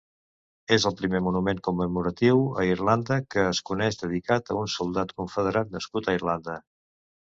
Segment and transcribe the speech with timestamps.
[0.77, 5.75] És el primer monument commemoratiu a Irlanda que es coneix dedicat a un soldat confederat
[5.79, 6.63] nascut a Irlanda.